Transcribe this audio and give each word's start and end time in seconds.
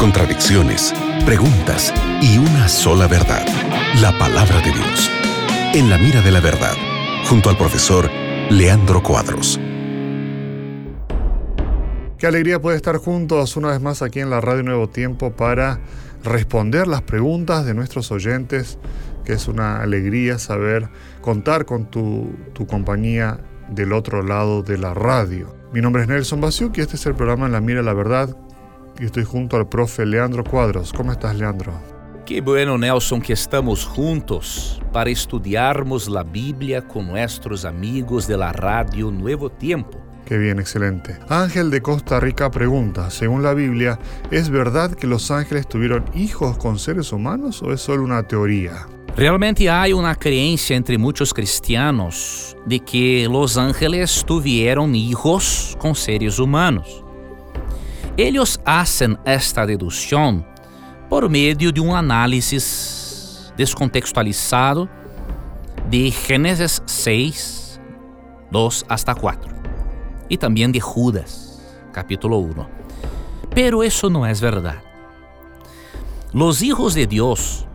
contradicciones, 0.00 0.92
preguntas 1.24 1.94
y 2.20 2.38
una 2.38 2.68
sola 2.68 3.06
verdad, 3.06 3.46
la 4.00 4.18
palabra 4.18 4.56
de 4.56 4.72
Dios. 4.72 5.10
En 5.72 5.88
la 5.88 5.98
mira 5.98 6.20
de 6.20 6.32
la 6.32 6.40
verdad, 6.40 6.74
junto 7.28 7.48
al 7.48 7.56
profesor 7.56 8.10
Leandro 8.50 9.00
Cuadros. 9.04 9.60
Qué 12.18 12.26
alegría 12.26 12.60
puede 12.60 12.76
estar 12.76 12.96
juntos 12.96 13.56
una 13.56 13.68
vez 13.68 13.80
más 13.80 14.02
aquí 14.02 14.18
en 14.18 14.30
la 14.30 14.40
Radio 14.40 14.64
Nuevo 14.64 14.88
Tiempo 14.88 15.30
para 15.30 15.78
responder 16.24 16.88
las 16.88 17.02
preguntas 17.02 17.64
de 17.64 17.74
nuestros 17.74 18.10
oyentes, 18.10 18.78
que 19.24 19.34
es 19.34 19.46
una 19.46 19.80
alegría 19.80 20.40
saber 20.40 20.88
contar 21.20 21.66
con 21.66 21.88
tu, 21.88 22.32
tu 22.52 22.66
compañía 22.66 23.38
del 23.68 23.92
otro 23.92 24.24
lado 24.24 24.64
de 24.64 24.76
la 24.76 24.92
radio. 24.92 25.54
Mi 25.72 25.80
nombre 25.80 26.02
es 26.02 26.08
Nelson 26.08 26.40
Basiuk 26.40 26.76
y 26.78 26.80
este 26.80 26.96
es 26.96 27.06
el 27.06 27.14
programa 27.14 27.46
En 27.46 27.52
la 27.52 27.60
Mira 27.60 27.78
de 27.78 27.84
la 27.84 27.94
Verdad 27.94 28.36
y 29.00 29.06
estoy 29.06 29.24
junto 29.24 29.56
al 29.56 29.66
profe 29.66 30.04
Leandro 30.04 30.44
Cuadros. 30.44 30.92
¿Cómo 30.92 31.10
estás, 31.10 31.34
Leandro? 31.34 31.72
Que 32.26 32.40
bueno, 32.40 32.76
Nelson, 32.76 33.20
que 33.20 33.32
estamos 33.32 33.84
juntos 33.84 34.80
para 34.92 35.10
estudiarmos 35.10 36.08
la 36.08 36.22
Biblia 36.22 36.86
con 36.86 37.08
nuestros 37.08 37.64
amigos 37.64 38.28
de 38.28 38.36
la 38.36 38.52
radio 38.52 39.10
Nuevo 39.10 39.50
Tiempo. 39.50 39.98
Qué 40.26 40.38
bien, 40.38 40.60
excelente. 40.60 41.18
Ángel 41.28 41.70
de 41.70 41.80
Costa 41.80 42.20
Rica 42.20 42.50
pregunta, 42.50 43.10
según 43.10 43.42
la 43.42 43.52
Biblia, 43.54 43.98
¿es 44.30 44.48
verdad 44.48 44.92
que 44.92 45.08
los 45.08 45.30
ángeles 45.32 45.66
tuvieron 45.66 46.04
hijos 46.14 46.56
con 46.58 46.78
seres 46.78 47.12
humanos 47.12 47.62
o 47.62 47.72
es 47.72 47.80
solo 47.80 48.04
una 48.04 48.22
teoría? 48.22 48.86
Realmente 49.16 49.68
hay 49.68 49.92
una 49.92 50.14
creencia 50.14 50.76
entre 50.76 50.96
muchos 50.98 51.34
cristianos 51.34 52.56
de 52.64 52.78
que 52.78 53.26
los 53.28 53.56
ángeles 53.56 54.24
tuvieron 54.24 54.94
hijos 54.94 55.76
con 55.80 55.96
seres 55.96 56.38
humanos. 56.38 57.02
Ellos 58.16 58.60
hacen 58.64 59.18
esta 59.24 59.66
deducción 59.66 60.46
por 61.08 61.28
medio 61.28 61.72
de 61.72 61.80
un 61.80 61.94
análisis 61.94 63.52
descontextualizado 63.56 64.88
de 65.90 66.10
Génesis 66.10 66.82
6, 66.86 67.80
2 68.50 68.86
hasta 68.88 69.14
4 69.14 69.52
y 70.28 70.36
también 70.36 70.72
de 70.72 70.80
Judas, 70.80 71.60
capítulo 71.92 72.38
1. 72.38 72.68
Pero 73.54 73.82
eso 73.82 74.08
no 74.08 74.26
es 74.26 74.40
verdad. 74.40 74.82
Los 76.32 76.62
hijos 76.62 76.94
de 76.94 77.06
Dios 77.06 77.66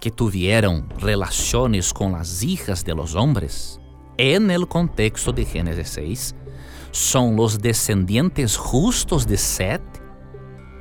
que 0.00 0.10
tuvieron 0.10 0.88
relaciones 0.98 1.92
con 1.92 2.12
las 2.12 2.42
hijas 2.42 2.84
de 2.84 2.94
los 2.94 3.14
hombres, 3.14 3.80
en 4.18 4.50
el 4.50 4.68
contexto 4.68 5.32
de 5.32 5.44
Génesis 5.44 5.88
6, 5.90 6.34
son 6.92 7.34
los 7.34 7.58
descendientes 7.58 8.56
justos 8.56 9.26
de 9.26 9.36
Seth 9.36 9.82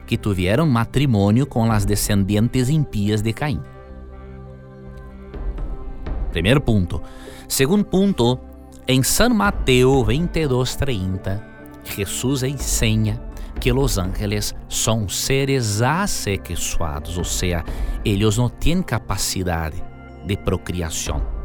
que 0.06 0.17
tuvieron 0.17 0.70
matrimonio 0.70 1.48
con 1.48 1.70
las 1.70 1.88
descendientes 1.88 2.70
impías 2.70 3.23
de 3.23 3.34
Caín. 3.34 3.62
Primeiro 6.32 6.62
ponto. 6.62 7.02
Segundo 7.48 7.86
ponto, 7.86 8.39
em 8.88 9.02
São 9.04 9.34
Mateus 9.34 10.06
22:30, 10.06 11.42
Jesus 11.84 12.44
ensina 12.44 13.22
que 13.59 13.72
os 13.72 13.98
ángeles 13.98 14.56
são 14.67 15.08
seres 15.08 15.82
assexuados, 15.82 17.17
ou 17.17 17.23
seja, 17.23 17.64
eles 18.04 18.38
não 18.38 18.50
têm 18.50 18.82
capacidade 18.82 19.82
de 20.26 20.36
procriação. 20.38 21.41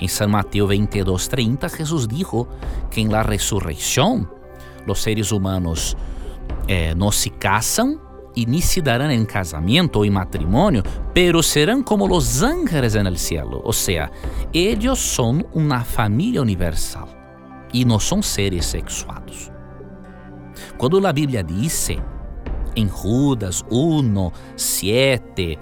Em 0.00 0.08
São 0.08 0.28
Mateus 0.28 0.70
22:30, 0.70 1.68
Jesus 1.68 2.06
dijo 2.06 2.46
que 2.90 3.00
em 3.00 3.08
la 3.08 3.22
ressurreição, 3.22 4.26
os 4.86 5.02
seres 5.02 5.30
humanos 5.30 5.96
eh, 6.66 6.94
não 6.94 7.12
se 7.12 7.30
casam 7.30 8.00
e 8.34 8.46
ni 8.46 8.62
se 8.62 8.80
darán 8.80 9.10
en 9.10 9.24
casamento 9.24 9.98
ou 9.98 10.04
em 10.04 10.10
matrimônio, 10.10 10.82
pero 11.12 11.42
serão 11.42 11.82
como 11.82 12.06
los 12.06 12.42
ángeles 12.42 12.94
en 12.94 13.06
el 13.06 13.18
cielo. 13.18 13.60
Ou 13.64 13.72
seja, 13.72 14.10
eles 14.52 14.98
são 14.98 15.44
uma 15.52 15.84
família 15.84 16.40
universal 16.40 17.08
e 17.72 17.84
não 17.84 17.98
são 17.98 18.22
seres 18.22 18.66
sexuados. 18.66 19.50
Quando 20.78 21.04
a 21.06 21.12
Bíblia 21.12 21.42
diz 21.42 21.90
em 22.76 22.88
Judas 22.88 23.64
1, 23.70 24.30
7, 24.56 25.58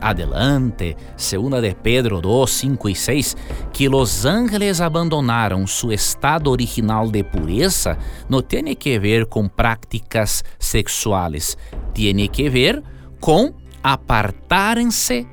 adelante, 0.00 0.96
segunda 1.16 1.60
de 1.60 1.74
Pedro 1.74 2.20
2, 2.20 2.50
5 2.50 2.88
e 2.88 2.94
6, 2.94 3.36
que 3.72 3.88
os 3.88 4.26
ángeles 4.26 4.80
abandonaram 4.80 5.66
seu 5.66 5.92
estado 5.92 6.50
original 6.50 7.10
de 7.10 7.22
pureza, 7.22 7.96
não 8.28 8.42
tem 8.42 8.74
que 8.74 8.98
ver 8.98 9.26
com 9.26 9.48
práticas 9.48 10.44
sexuais, 10.58 11.56
tem 11.94 12.28
que 12.28 12.50
ver 12.50 12.82
com 13.20 13.54
apartarem-se 13.82 15.26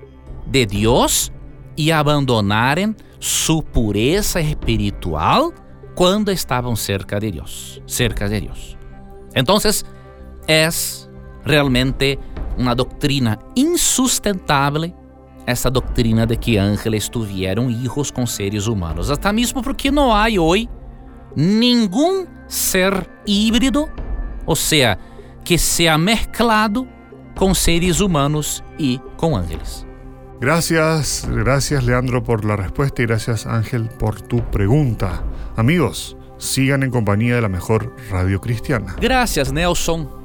de 0.46 0.66
Deus 0.66 1.32
e 1.76 1.92
abandonarem 1.92 2.96
sua 3.20 3.62
pureza 3.62 4.40
espiritual 4.40 5.52
quando 5.96 6.32
estavam 6.32 6.76
cerca 6.76 7.20
de 7.20 7.32
Deus, 7.32 7.82
cerca 7.88 8.30
de 8.30 8.42
Deus. 8.42 8.78
Então, 9.36 9.58
é 10.48 10.70
realmente 11.44 12.20
uma 12.58 12.76
doutrina 12.76 13.40
insustentável 13.56 14.94
essa 15.46 15.70
doutrina 15.70 16.26
de 16.26 16.38
que 16.38 16.58
ángeles 16.58 17.10
tuvieron 17.10 17.70
hijos 17.70 18.12
com 18.12 18.26
seres 18.26 18.68
humanos. 18.68 19.12
Até 19.12 19.32
mesmo 19.32 19.62
porque 19.62 19.92
não 19.92 20.12
há 20.14 20.26
hoje 20.40 20.70
nenhum 21.36 22.26
ser 22.48 23.08
híbrido, 23.26 23.88
ou 24.46 24.56
seja, 24.56 24.98
que 25.44 25.58
seja 25.58 25.98
mesclado 25.98 26.88
com 27.36 27.54
seres 27.54 28.00
humanos 28.00 28.64
e 28.80 29.00
com 29.18 29.36
ángeles. 29.36 29.86
Gracias, 30.40 31.28
gracias 31.30 31.84
Leandro 31.84 32.24
por 32.24 32.44
la 32.44 32.56
respuesta 32.56 33.02
y 33.02 33.06
gracias 33.06 33.46
Ángel 33.46 33.90
por 34.00 34.22
tu 34.22 34.44
pregunta. 34.52 35.24
Amigos, 35.56 36.18
sigan 36.38 36.84
en 36.84 36.92
compañía 36.92 37.36
de 37.36 37.42
la 37.42 37.50
mejor 37.50 37.96
radio 38.10 38.42
cristiana. 38.42 38.96
Gracias 39.00 39.52
Nelson 39.52 40.25